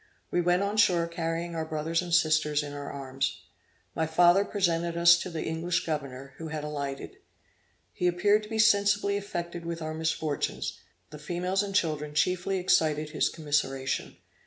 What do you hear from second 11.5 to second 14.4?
and children chiefly excited his commiseration.